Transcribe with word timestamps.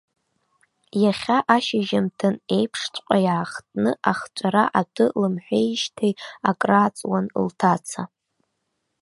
Иахьа 1.03 1.37
ашьжьымҭан 1.55 2.35
еиԥшҵәҟьа 2.55 3.17
иаахтны 3.25 3.91
ахҵәара 4.11 4.63
атәы 4.79 5.05
лымҳәеижьҭеи 5.19 6.13
акрааҵуан 6.49 7.25
лҭаца. 7.45 8.01